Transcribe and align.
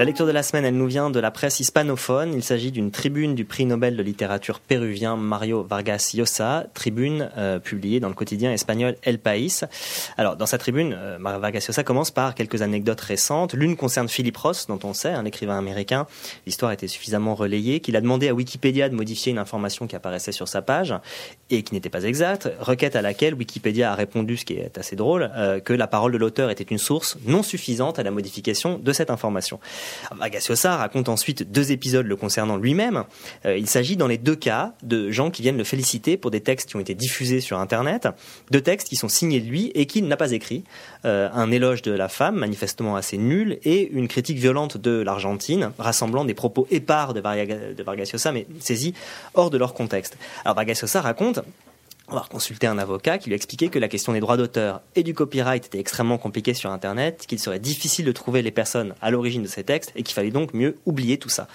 La 0.00 0.06
lecture 0.06 0.24
de 0.24 0.32
la 0.32 0.42
semaine, 0.42 0.64
elle 0.64 0.78
nous 0.78 0.86
vient 0.86 1.10
de 1.10 1.20
la 1.20 1.30
presse 1.30 1.60
hispanophone. 1.60 2.32
Il 2.32 2.42
s'agit 2.42 2.72
d'une 2.72 2.90
tribune 2.90 3.34
du 3.34 3.44
prix 3.44 3.66
Nobel 3.66 3.98
de 3.98 4.02
littérature 4.02 4.58
péruvien 4.58 5.14
Mario 5.14 5.62
Vargas 5.62 6.12
Llosa, 6.14 6.64
tribune 6.72 7.30
euh, 7.36 7.58
publiée 7.58 8.00
dans 8.00 8.08
le 8.08 8.14
quotidien 8.14 8.50
espagnol 8.50 8.96
El 9.02 9.18
País. 9.18 9.60
Alors, 10.16 10.36
dans 10.36 10.46
sa 10.46 10.56
tribune, 10.56 10.96
euh, 10.96 11.18
Mario 11.18 11.38
Vargas 11.38 11.66
Llosa 11.68 11.84
commence 11.84 12.10
par 12.10 12.34
quelques 12.34 12.62
anecdotes 12.62 13.02
récentes. 13.02 13.52
L'une 13.52 13.76
concerne 13.76 14.08
Philip 14.08 14.34
Ross, 14.38 14.68
dont 14.68 14.80
on 14.84 14.94
sait, 14.94 15.10
un 15.10 15.26
écrivain 15.26 15.58
américain. 15.58 16.06
L'histoire 16.46 16.72
était 16.72 16.88
suffisamment 16.88 17.34
relayée 17.34 17.80
qu'il 17.80 17.94
a 17.94 18.00
demandé 18.00 18.30
à 18.30 18.32
Wikipédia 18.32 18.88
de 18.88 18.94
modifier 18.94 19.32
une 19.32 19.38
information 19.38 19.86
qui 19.86 19.96
apparaissait 19.96 20.32
sur 20.32 20.48
sa 20.48 20.62
page 20.62 20.94
et 21.50 21.62
qui 21.62 21.74
n'était 21.74 21.90
pas 21.90 22.04
exacte. 22.04 22.48
Requête 22.60 22.96
à 22.96 23.02
laquelle 23.02 23.34
Wikipédia 23.34 23.92
a 23.92 23.94
répondu, 23.94 24.36
ce 24.36 24.44
qui 24.44 24.54
est 24.54 24.78
assez 24.78 24.96
drôle, 24.96 25.30
euh, 25.36 25.60
que 25.60 25.72
la 25.72 25.86
parole 25.86 26.12
de 26.12 26.18
l'auteur 26.18 26.50
était 26.50 26.64
une 26.64 26.78
source 26.78 27.18
non 27.26 27.42
suffisante 27.42 27.98
à 27.98 28.02
la 28.02 28.10
modification 28.10 28.78
de 28.78 28.92
cette 28.92 29.10
information. 29.10 29.58
Vargas 30.16 30.46
raconte 30.64 31.08
ensuite 31.08 31.50
deux 31.50 31.72
épisodes 31.72 32.06
le 32.06 32.16
concernant 32.16 32.56
lui-même. 32.56 33.04
Euh, 33.44 33.56
il 33.56 33.66
s'agit 33.66 33.96
dans 33.96 34.06
les 34.06 34.18
deux 34.18 34.36
cas 34.36 34.74
de 34.82 35.10
gens 35.10 35.30
qui 35.30 35.42
viennent 35.42 35.58
le 35.58 35.64
féliciter 35.64 36.16
pour 36.16 36.30
des 36.30 36.40
textes 36.40 36.70
qui 36.70 36.76
ont 36.76 36.80
été 36.80 36.94
diffusés 36.94 37.40
sur 37.40 37.58
Internet, 37.58 38.08
deux 38.50 38.60
textes 38.60 38.88
qui 38.88 38.96
sont 38.96 39.08
signés 39.08 39.40
de 39.40 39.48
lui 39.48 39.72
et 39.74 39.86
qu'il 39.86 40.06
n'a 40.06 40.16
pas 40.16 40.32
écrit. 40.32 40.64
Euh, 41.04 41.28
un 41.32 41.50
éloge 41.50 41.82
de 41.82 41.92
la 41.92 42.08
femme, 42.08 42.36
manifestement 42.36 42.96
assez 42.96 43.16
nul, 43.16 43.58
et 43.64 43.88
une 43.90 44.08
critique 44.08 44.38
violente 44.38 44.76
de 44.76 45.00
l'Argentine, 45.00 45.72
rassemblant 45.78 46.24
des 46.24 46.34
propos 46.34 46.66
épars 46.70 47.14
de, 47.14 47.20
Vargas 47.20 48.30
mais 48.32 48.46
saisis 48.60 48.94
hors 49.34 49.50
de 49.50 49.58
leur 49.58 49.74
contexte. 49.74 50.18
Alors 50.44 50.56
Vargas 50.56 50.84
raconte 50.96 51.39
avoir 52.08 52.28
consulté 52.28 52.66
un 52.66 52.78
avocat 52.78 53.18
qui 53.18 53.28
lui 53.28 53.36
expliquait 53.36 53.68
que 53.68 53.78
la 53.78 53.88
question 53.88 54.12
des 54.12 54.20
droits 54.20 54.36
d'auteur 54.36 54.82
et 54.96 55.02
du 55.02 55.14
copyright 55.14 55.66
était 55.66 55.78
extrêmement 55.78 56.18
compliquée 56.18 56.54
sur 56.54 56.70
Internet, 56.70 57.24
qu'il 57.28 57.38
serait 57.38 57.60
difficile 57.60 58.04
de 58.04 58.12
trouver 58.12 58.42
les 58.42 58.50
personnes 58.50 58.94
à 59.00 59.10
l'origine 59.10 59.42
de 59.42 59.48
ces 59.48 59.64
textes 59.64 59.92
et 59.94 60.02
qu'il 60.02 60.14
fallait 60.14 60.30
donc 60.30 60.52
mieux 60.52 60.76
oublier 60.86 61.18
tout 61.18 61.28
ça. 61.28 61.46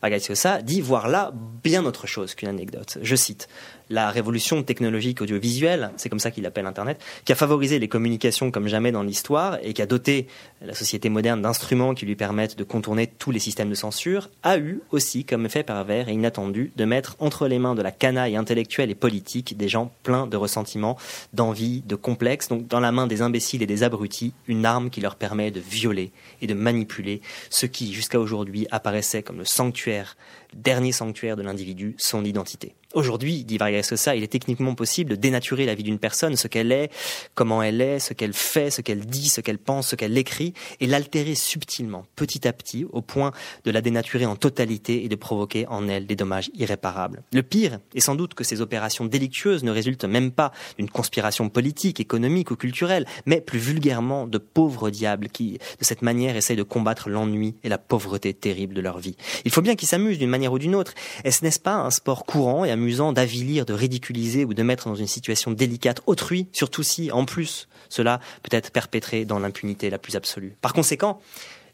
Agassios 0.00 0.62
dit 0.62 0.80
voir 0.80 1.08
là 1.08 1.32
bien 1.64 1.84
autre 1.84 2.06
chose 2.06 2.36
qu'une 2.36 2.48
anecdote. 2.48 2.98
Je 3.02 3.16
cite 3.16 3.48
la 3.90 4.10
révolution 4.10 4.62
technologique 4.62 5.20
audiovisuelle, 5.20 5.90
c'est 5.96 6.08
comme 6.08 6.18
ça 6.18 6.30
qu'il 6.30 6.46
appelle 6.46 6.66
Internet, 6.66 7.00
qui 7.24 7.32
a 7.32 7.34
favorisé 7.34 7.78
les 7.78 7.88
communications 7.88 8.50
comme 8.50 8.68
jamais 8.68 8.92
dans 8.92 9.02
l'histoire 9.02 9.58
et 9.62 9.72
qui 9.72 9.82
a 9.82 9.86
doté 9.86 10.26
la 10.60 10.74
société 10.74 11.08
moderne 11.08 11.42
d'instruments 11.42 11.94
qui 11.94 12.06
lui 12.06 12.16
permettent 12.16 12.56
de 12.56 12.64
contourner 12.64 13.06
tous 13.06 13.30
les 13.30 13.38
systèmes 13.38 13.70
de 13.70 13.74
censure, 13.74 14.28
a 14.42 14.58
eu 14.58 14.80
aussi 14.90 15.24
comme 15.24 15.46
effet 15.46 15.62
pervers 15.62 16.08
et 16.08 16.12
inattendu 16.12 16.72
de 16.76 16.84
mettre 16.84 17.16
entre 17.18 17.48
les 17.48 17.58
mains 17.58 17.74
de 17.74 17.82
la 17.82 17.90
canaille 17.90 18.36
intellectuelle 18.36 18.90
et 18.90 18.94
politique 18.94 19.56
des 19.56 19.68
gens 19.68 19.92
pleins 20.02 20.26
de 20.26 20.36
ressentiments, 20.36 20.96
d'envie, 21.32 21.82
de 21.86 21.94
complexes, 21.94 22.48
donc 22.48 22.66
dans 22.66 22.80
la 22.80 22.92
main 22.92 23.06
des 23.06 23.22
imbéciles 23.22 23.62
et 23.62 23.66
des 23.66 23.82
abrutis, 23.82 24.34
une 24.46 24.66
arme 24.66 24.90
qui 24.90 25.00
leur 25.00 25.16
permet 25.16 25.50
de 25.50 25.60
violer 25.60 26.12
et 26.42 26.46
de 26.46 26.54
manipuler 26.54 27.20
ce 27.50 27.66
qui, 27.66 27.92
jusqu'à 27.92 28.20
aujourd'hui, 28.20 28.66
apparaissait 28.70 29.22
comme 29.22 29.38
le 29.38 29.44
sanctuaire, 29.44 30.16
dernier 30.54 30.92
sanctuaire 30.92 31.36
de 31.36 31.42
l'individu, 31.42 31.94
son 31.98 32.24
identité. 32.24 32.74
Aujourd'hui, 32.94 33.44
dit 33.44 33.58
Llosa, 33.82 34.16
il 34.16 34.22
est 34.22 34.28
techniquement 34.28 34.74
possible 34.74 35.10
de 35.10 35.16
dénaturer 35.16 35.66
la 35.66 35.74
vie 35.74 35.82
d'une 35.82 35.98
personne, 35.98 36.36
ce 36.36 36.48
qu'elle 36.48 36.72
est, 36.72 36.90
comment 37.34 37.62
elle 37.62 37.80
est, 37.80 37.98
ce 37.98 38.12
qu'elle 38.12 38.32
fait, 38.32 38.70
ce 38.70 38.80
qu'elle 38.80 39.06
dit, 39.06 39.28
ce 39.28 39.40
qu'elle 39.40 39.58
pense, 39.58 39.88
ce 39.88 39.96
qu'elle 39.96 40.16
écrit, 40.16 40.54
et 40.80 40.86
l'altérer 40.86 41.34
subtilement, 41.34 42.04
petit 42.16 42.46
à 42.46 42.52
petit, 42.52 42.86
au 42.92 43.02
point 43.02 43.32
de 43.64 43.70
la 43.70 43.80
dénaturer 43.80 44.26
en 44.26 44.36
totalité 44.36 45.04
et 45.04 45.08
de 45.08 45.16
provoquer 45.16 45.66
en 45.68 45.88
elle 45.88 46.06
des 46.06 46.16
dommages 46.16 46.50
irréparables. 46.54 47.22
Le 47.32 47.42
pire 47.42 47.78
est 47.94 48.00
sans 48.00 48.14
doute 48.14 48.34
que 48.34 48.44
ces 48.44 48.60
opérations 48.60 49.04
délictueuses 49.04 49.64
ne 49.64 49.70
résultent 49.70 50.04
même 50.04 50.30
pas 50.30 50.52
d'une 50.76 50.90
conspiration 50.90 51.48
politique, 51.48 52.00
économique 52.00 52.50
ou 52.50 52.56
culturelle, 52.56 53.06
mais 53.26 53.40
plus 53.40 53.58
vulgairement 53.58 54.26
de 54.26 54.38
pauvres 54.38 54.90
diables 54.90 55.28
qui, 55.28 55.58
de 55.78 55.84
cette 55.84 56.02
manière, 56.02 56.36
essayent 56.36 56.56
de 56.56 56.62
combattre 56.62 57.08
l'ennui 57.08 57.54
et 57.64 57.68
la 57.68 57.78
pauvreté 57.78 58.34
terrible 58.34 58.74
de 58.74 58.80
leur 58.80 58.98
vie. 58.98 59.16
Il 59.44 59.50
faut 59.50 59.62
bien 59.62 59.74
qu'ils 59.74 59.88
s'amusent 59.88 60.18
d'une 60.18 60.30
manière 60.30 60.52
ou 60.52 60.58
d'une 60.58 60.74
autre. 60.74 60.94
Est-ce 61.24 61.44
n'est-ce 61.44 61.60
pas 61.60 61.74
un 61.74 61.90
sport 61.90 62.24
courant 62.24 62.64
et 62.64 62.70
amusant 62.70 63.12
d'avilir, 63.12 63.64
de 63.68 63.74
ridiculiser 63.74 64.44
ou 64.44 64.54
de 64.54 64.62
mettre 64.62 64.88
dans 64.88 64.94
une 64.94 65.06
situation 65.06 65.50
délicate 65.50 66.00
autrui, 66.06 66.48
surtout 66.52 66.82
si, 66.82 67.12
en 67.12 67.24
plus, 67.24 67.68
cela 67.88 68.20
peut 68.42 68.56
être 68.56 68.70
perpétré 68.70 69.24
dans 69.24 69.38
l'impunité 69.38 69.90
la 69.90 69.98
plus 69.98 70.16
absolue. 70.16 70.56
Par 70.60 70.72
conséquent, 70.72 71.20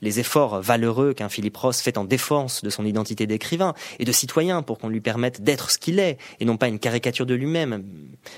les 0.00 0.20
efforts 0.20 0.60
valeureux 0.60 1.14
qu'un 1.14 1.28
Philippe 1.28 1.56
Ross 1.56 1.80
fait 1.80 1.98
en 1.98 2.04
défense 2.04 2.62
de 2.62 2.70
son 2.70 2.84
identité 2.84 3.26
d'écrivain 3.26 3.74
et 3.98 4.04
de 4.04 4.12
citoyen 4.12 4.62
pour 4.62 4.78
qu'on 4.78 4.88
lui 4.88 5.00
permette 5.00 5.42
d'être 5.42 5.70
ce 5.70 5.78
qu'il 5.78 5.98
est 5.98 6.18
et 6.40 6.44
non 6.44 6.56
pas 6.56 6.68
une 6.68 6.78
caricature 6.78 7.26
de 7.26 7.34
lui-même. 7.34 7.84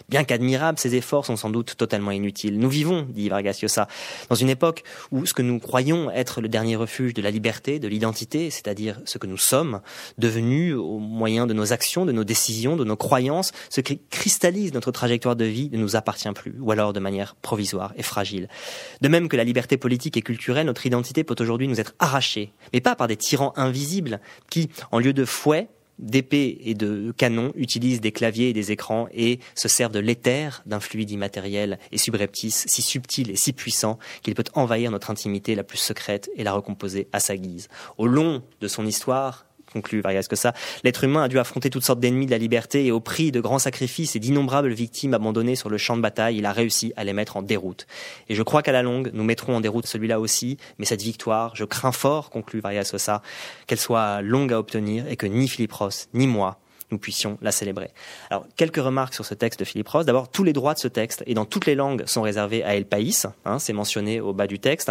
Bien 0.08 0.24
qu'admirables, 0.24 0.78
ces 0.78 0.94
efforts 0.94 1.26
sont 1.26 1.36
sans 1.36 1.50
doute 1.50 1.76
totalement 1.76 2.10
inutiles. 2.10 2.58
Nous 2.58 2.68
vivons, 2.68 3.06
dit 3.08 3.28
Vargas 3.28 3.58
Llosa, 3.62 3.88
dans 4.28 4.34
une 4.34 4.48
époque 4.48 4.82
où 5.10 5.26
ce 5.26 5.34
que 5.34 5.42
nous 5.42 5.58
croyons 5.58 6.10
être 6.10 6.40
le 6.40 6.48
dernier 6.48 6.76
refuge 6.76 7.14
de 7.14 7.22
la 7.22 7.30
liberté, 7.30 7.78
de 7.78 7.88
l'identité, 7.88 8.50
c'est-à-dire 8.50 9.00
ce 9.04 9.18
que 9.18 9.26
nous 9.26 9.36
sommes, 9.36 9.80
devenus 10.18 10.74
au 10.74 10.98
moyen 10.98 11.46
de 11.46 11.54
nos 11.54 11.72
actions, 11.72 12.06
de 12.06 12.12
nos 12.12 12.24
décisions, 12.24 12.76
de 12.76 12.84
nos 12.84 12.96
croyances, 12.96 13.52
ce 13.70 13.80
qui 13.80 14.00
cristallise 14.10 14.72
notre 14.72 14.90
trajectoire 14.90 15.36
de 15.36 15.44
vie 15.44 15.70
ne 15.72 15.78
nous 15.78 15.96
appartient 15.96 16.30
plus, 16.32 16.54
ou 16.60 16.70
alors 16.70 16.92
de 16.92 17.00
manière 17.00 17.34
provisoire 17.36 17.92
et 17.96 18.02
fragile. 18.02 18.48
De 19.00 19.08
même 19.08 19.28
que 19.28 19.36
la 19.36 19.44
liberté 19.44 19.76
politique 19.76 20.16
et 20.16 20.22
culturelle, 20.22 20.66
notre 20.66 20.86
identité 20.86 21.24
peut 21.24 21.36
aujourd'hui 21.46 21.68
nous 21.68 21.80
être 21.80 21.94
arrachés, 21.98 22.52
mais 22.72 22.80
pas 22.80 22.96
par 22.96 23.06
des 23.06 23.16
tyrans 23.16 23.52
invisibles 23.56 24.20
qui, 24.50 24.68
en 24.90 24.98
lieu 24.98 25.12
de 25.12 25.24
fouet, 25.24 25.68
d'épées 25.98 26.58
et 26.64 26.74
de 26.74 27.14
canons, 27.16 27.52
utilisent 27.54 28.00
des 28.00 28.12
claviers 28.12 28.50
et 28.50 28.52
des 28.52 28.72
écrans 28.72 29.08
et 29.14 29.38
se 29.54 29.68
servent 29.68 29.92
de 29.92 29.98
l'éther 29.98 30.62
d'un 30.66 30.80
fluide 30.80 31.10
immatériel 31.10 31.78
et 31.92 31.98
subreptice, 31.98 32.64
si 32.68 32.82
subtil 32.82 33.30
et 33.30 33.36
si 33.36 33.52
puissant 33.52 33.98
qu'il 34.22 34.34
peut 34.34 34.44
envahir 34.54 34.90
notre 34.90 35.10
intimité 35.10 35.54
la 35.54 35.64
plus 35.64 35.78
secrète 35.78 36.30
et 36.36 36.44
la 36.44 36.52
recomposer 36.52 37.08
à 37.12 37.20
sa 37.20 37.36
guise. 37.36 37.68
Au 37.96 38.06
long 38.06 38.42
de 38.60 38.68
son 38.68 38.86
histoire, 38.86 39.45
conclut 39.76 40.00
Vargas 40.00 40.26
que 40.28 40.36
ça, 40.36 40.54
l'être 40.84 41.04
humain 41.04 41.24
a 41.24 41.28
dû 41.28 41.38
affronter 41.38 41.68
toutes 41.70 41.84
sortes 41.84 42.00
d'ennemis 42.00 42.26
de 42.26 42.30
la 42.30 42.38
liberté 42.38 42.86
et 42.86 42.92
au 42.92 43.00
prix 43.00 43.30
de 43.30 43.40
grands 43.40 43.58
sacrifices 43.58 44.16
et 44.16 44.18
d'innombrables 44.18 44.72
victimes 44.72 45.12
abandonnées 45.12 45.56
sur 45.56 45.68
le 45.68 45.76
champ 45.78 45.96
de 45.96 46.02
bataille, 46.02 46.38
il 46.38 46.46
a 46.46 46.52
réussi 46.52 46.92
à 46.96 47.04
les 47.04 47.12
mettre 47.12 47.36
en 47.36 47.42
déroute. 47.42 47.86
Et 48.28 48.34
je 48.34 48.42
crois 48.42 48.62
qu'à 48.62 48.72
la 48.72 48.82
longue, 48.82 49.10
nous 49.12 49.24
mettrons 49.24 49.56
en 49.56 49.60
déroute 49.60 49.86
celui-là 49.86 50.18
aussi, 50.18 50.56
mais 50.78 50.86
cette 50.86 51.02
victoire, 51.02 51.54
je 51.54 51.64
crains 51.64 51.92
fort, 51.92 52.30
conclut 52.30 52.60
Vargas 52.60 52.84
Sosa, 52.84 53.22
qu'elle 53.66 53.78
soit 53.78 54.22
longue 54.22 54.52
à 54.52 54.58
obtenir 54.58 55.06
et 55.08 55.16
que 55.16 55.26
ni 55.26 55.46
Philippe 55.48 55.72
Ross, 55.72 56.08
ni 56.14 56.26
moi, 56.26 56.58
nous 56.90 56.98
puissions 56.98 57.38
la 57.42 57.52
célébrer. 57.52 57.90
Alors, 58.30 58.46
quelques 58.56 58.76
remarques 58.76 59.14
sur 59.14 59.24
ce 59.24 59.34
texte 59.34 59.60
de 59.60 59.64
Philippe 59.64 59.88
Ross. 59.88 60.06
D'abord, 60.06 60.30
tous 60.30 60.44
les 60.44 60.52
droits 60.52 60.74
de 60.74 60.78
ce 60.78 60.88
texte, 60.88 61.22
et 61.26 61.34
dans 61.34 61.44
toutes 61.44 61.66
les 61.66 61.74
langues, 61.74 62.04
sont 62.06 62.22
réservés 62.22 62.62
à 62.62 62.76
El 62.76 62.84
País, 62.84 63.24
hein, 63.44 63.58
c'est 63.58 63.72
mentionné 63.72 64.20
au 64.20 64.32
bas 64.32 64.46
du 64.46 64.58
texte, 64.58 64.90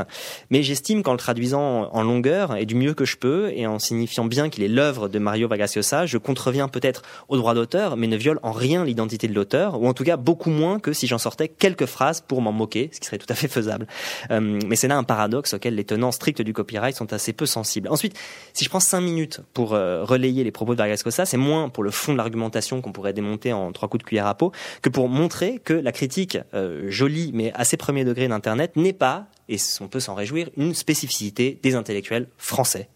mais 0.50 0.64
j'estime 0.64 1.04
qu'en 1.04 1.14
le 1.14 1.18
traduisant 1.18 1.90
en 1.92 2.04
longueur, 2.04 2.56
et 2.56 2.66
du 2.66 2.76
mieux 2.76 2.94
que 2.94 3.06
je 3.06 3.18
peux, 3.18 3.52
et 3.54 3.66
en 3.68 3.80
signifiant 3.80 4.26
bien 4.26 4.50
qu'il 4.50 4.64
est 4.64 4.68
l'œuvre 4.68 5.08
de 5.08 5.20
Mario 5.20 5.48
Vargas 5.48 5.74
Llosa, 5.76 6.06
je 6.06 6.18
contreviens 6.18 6.68
peut-être 6.68 7.04
aux 7.30 7.38
droits 7.38 7.54
d'auteur, 7.54 7.98
mais 7.98 8.08
ne 8.08 8.18
viole 8.18 8.40
en 8.44 8.52
rien 8.52 8.84
l'identité 8.84 9.28
de 9.28 9.34
l'auteur, 9.34 9.82
ou 9.82 9.88
en 9.88 9.94
tout 9.94 10.04
cas 10.04 10.18
beaucoup 10.18 10.50
moins 10.50 10.80
que 10.80 10.94
si 10.94 11.08
j'en 11.08 11.18
sortais 11.18 11.48
quelques 11.48 11.86
phrases 11.86 12.22
pour 12.22 12.42
m'en 12.42 12.52
moquer, 12.52 12.90
ce 12.92 13.00
qui 13.00 13.06
serait 13.06 13.18
tout 13.18 13.28
à 13.30 13.36
fait 13.36 13.48
faisable. 13.48 13.88
Euh, 14.32 14.60
mais 14.66 14.76
c'est 14.76 14.88
là 14.88 14.98
un 14.98 15.04
paradoxe 15.04 15.54
auquel 15.54 15.76
les 15.76 15.86
tenants 15.86 16.12
stricts 16.12 16.42
du 16.42 16.54
copyright 16.54 16.96
sont 16.96 17.14
assez 17.14 17.34
peu 17.34 17.46
sensibles. 17.46 17.88
Ensuite, 17.90 18.18
si 18.54 18.66
je 18.66 18.70
prends 18.70 18.80
cinq 18.80 19.02
minutes 19.02 19.42
pour 19.54 19.74
euh, 19.74 20.04
relayer 20.04 20.44
les 20.44 20.52
propos 20.52 20.74
de 20.74 20.78
Vargas 20.78 21.02
Llosa, 21.06 21.26
c'est 21.26 21.38
moins 21.38 21.70
pour 21.70 21.84
le 21.86 21.92
fond 21.92 22.12
de 22.12 22.18
l'argumentation 22.18 22.82
qu'on 22.82 22.92
pourrait 22.92 23.14
démonter 23.14 23.54
en 23.54 23.72
trois 23.72 23.88
coups 23.88 24.04
de 24.04 24.08
cuillère 24.08 24.28
à 24.28 24.36
peau, 24.36 24.52
que 24.82 24.90
pour 24.90 25.08
montrer 25.08 25.60
que 25.60 25.74
la 25.74 25.92
critique 25.92 26.38
euh, 26.54 26.90
jolie 26.90 27.32
mais 27.34 27.54
assez 27.54 27.78
premier 27.78 28.04
degré 28.04 28.28
d'Internet 28.28 28.76
n'est 28.76 28.92
pas, 28.92 29.28
et 29.48 29.58
on 29.80 29.88
peut 29.88 30.00
s'en 30.00 30.16
réjouir, 30.16 30.50
une 30.58 30.74
spécificité 30.74 31.60
des 31.62 31.76
intellectuels 31.76 32.28
français. 32.38 32.90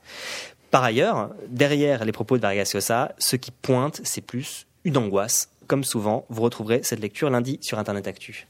Par 0.71 0.83
ailleurs, 0.83 1.29
derrière 1.47 2.03
les 2.03 2.11
propos 2.11 2.37
de 2.37 2.41
Vargas 2.41 2.75
ce 3.17 3.35
qui 3.35 3.51
pointe, 3.51 4.01
c'est 4.03 4.21
plus 4.21 4.67
une 4.83 4.97
angoisse. 4.97 5.49
Comme 5.67 5.83
souvent, 5.83 6.25
vous 6.29 6.41
retrouverez 6.41 6.81
cette 6.83 6.99
lecture 6.99 7.29
lundi 7.29 7.59
sur 7.61 7.77
Internet 7.77 8.07
Actu. 8.07 8.49